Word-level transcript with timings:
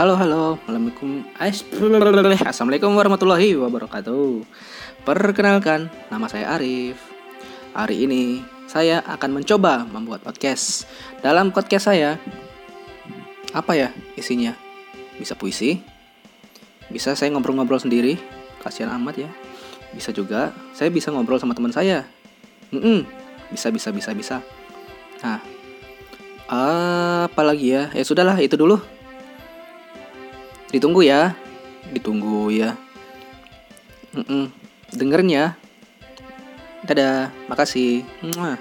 Halo 0.00 0.16
halo, 0.16 0.56
Assalamualaikum. 0.64 1.28
Assalamualaikum 2.48 2.88
warahmatullahi 2.96 3.52
wabarakatuh. 3.52 4.48
Perkenalkan, 5.04 5.92
nama 6.08 6.24
saya 6.24 6.56
Arif. 6.56 6.96
Hari 7.76 8.08
ini 8.08 8.40
saya 8.64 9.04
akan 9.04 9.36
mencoba 9.36 9.84
membuat 9.84 10.24
podcast. 10.24 10.88
Dalam 11.20 11.52
podcast 11.52 11.92
saya 11.92 12.16
Apa 13.52 13.76
ya 13.76 13.92
isinya? 14.16 14.56
Bisa 15.20 15.36
puisi 15.36 15.84
Bisa 16.88 17.12
saya 17.12 17.28
ngobrol-ngobrol 17.36 17.84
sendiri. 17.84 18.16
Kasihan 18.64 18.96
amat 18.96 19.28
ya. 19.28 19.30
Bisa 19.92 20.16
juga 20.16 20.56
saya 20.72 20.88
bisa 20.88 21.12
ngobrol 21.12 21.36
sama 21.36 21.52
teman 21.52 21.76
saya. 21.76 22.08
Mm. 22.72 23.04
Bisa 23.52 23.68
bisa 23.68 23.92
bisa 23.92 24.16
bisa. 24.16 24.40
Nah 25.20 25.44
apa 27.28 27.42
lagi 27.44 27.76
ya? 27.76 27.92
Ya 27.92 28.00
sudahlah, 28.00 28.40
itu 28.40 28.56
dulu. 28.56 28.80
Ditunggu 30.70 31.02
ya. 31.02 31.34
Ditunggu 31.90 32.50
ya. 32.54 32.78
Mm 34.14 34.24
-mm. 34.26 34.44
Dengerin 34.94 35.30
ya. 35.30 35.46
Dadah, 36.86 37.30
makasih. 37.50 38.06
Mwah. 38.22 38.58